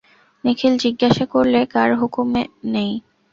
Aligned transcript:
নিখিল 0.43 0.73
জিজ্ঞাসা 0.83 1.25
করলে, 1.33 1.59
কার 1.73 1.89
হুকুম 1.99 2.27
নেই? 2.35 2.45